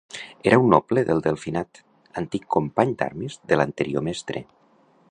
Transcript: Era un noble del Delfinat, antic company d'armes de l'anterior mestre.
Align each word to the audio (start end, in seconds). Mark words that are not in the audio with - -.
Era 0.51 0.57
un 0.61 0.71
noble 0.73 1.03
del 1.09 1.21
Delfinat, 1.27 1.83
antic 2.23 2.49
company 2.57 2.97
d'armes 3.03 3.39
de 3.53 3.61
l'anterior 3.63 4.07
mestre. 4.11 4.45